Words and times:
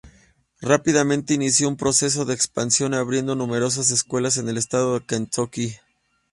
Rápidamente 0.61 1.35
inició 1.35 1.67
un 1.69 1.77
proceso 1.77 2.25
de 2.25 2.33
expansión, 2.33 2.95
abriendo 2.95 3.35
numerosas 3.35 3.91
escuelas 3.91 4.37
en 4.37 4.49
el 4.49 4.57
estado 4.57 4.95
de 4.99 5.05
Kentucky. 5.05 5.75